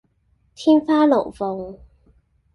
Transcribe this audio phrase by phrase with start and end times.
[0.55, 1.77] 天花龍鳳